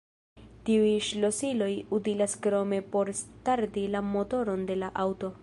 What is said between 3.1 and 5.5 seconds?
starti la motoron de la aŭto.